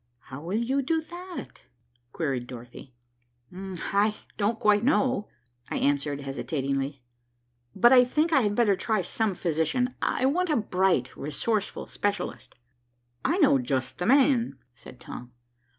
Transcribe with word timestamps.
"How 0.33 0.41
will 0.41 0.57
you 0.57 0.81
do 0.81 0.99
that?" 0.99 1.61
queried 2.11 2.47
Dorothy. 2.47 2.95
"I 3.53 4.15
don't 4.35 4.57
quite 4.59 4.83
know," 4.83 5.29
I 5.69 5.77
answered 5.77 6.21
hesitatingly. 6.21 7.03
"But 7.75 7.93
I 7.93 8.03
think 8.03 8.33
I 8.33 8.41
had 8.41 8.55
better 8.55 8.75
try 8.75 9.03
some 9.03 9.35
physician. 9.35 9.93
I 10.01 10.25
want 10.25 10.49
a 10.49 10.55
bright, 10.55 11.15
resourceful 11.15 11.85
specialist." 11.85 12.55
"I 13.23 13.37
know 13.37 13.59
just 13.59 13.99
the 13.99 14.07
man," 14.07 14.57
said 14.73 14.99
Tom. 14.99 15.33